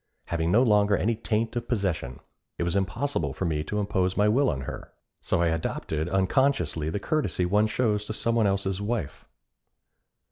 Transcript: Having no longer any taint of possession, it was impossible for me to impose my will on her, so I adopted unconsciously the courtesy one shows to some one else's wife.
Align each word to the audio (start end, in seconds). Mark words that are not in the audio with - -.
Having 0.29 0.51
no 0.51 0.63
longer 0.63 0.97
any 0.97 1.13
taint 1.15 1.55
of 1.55 1.67
possession, 1.67 2.21
it 2.57 2.63
was 2.63 2.75
impossible 2.75 3.35
for 3.35 3.45
me 3.45 3.63
to 3.65 3.79
impose 3.79 4.17
my 4.17 4.27
will 4.27 4.49
on 4.49 4.61
her, 4.61 4.91
so 5.21 5.43
I 5.43 5.49
adopted 5.49 6.09
unconsciously 6.09 6.89
the 6.89 6.99
courtesy 6.99 7.45
one 7.45 7.67
shows 7.67 8.05
to 8.05 8.13
some 8.13 8.33
one 8.33 8.47
else's 8.47 8.81
wife. 8.81 9.25